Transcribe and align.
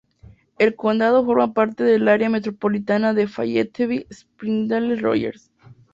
El 0.57 0.75
condado 0.75 1.23
forma 1.23 1.53
parte 1.53 1.83
del 1.83 2.07
área 2.07 2.27
metropolitana 2.27 3.13
de 3.13 3.27
Fayetteville–Springdale–Rogers. 3.27 5.51